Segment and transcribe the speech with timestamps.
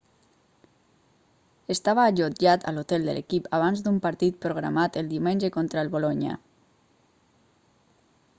[1.75, 6.35] estava allotjat a l'hotel de l'equip abans d'un partit programat el diumenge contra el bolonya